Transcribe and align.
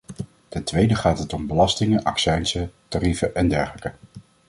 Ten 0.47 0.63
tweede 0.63 0.95
gaat 0.95 1.19
het 1.19 1.33
om 1.33 1.47
belastingen, 1.47 2.03
accijnzen, 2.03 2.71
tarieven 2.87 3.35
en 3.35 3.47
dergelijke. 3.47 3.93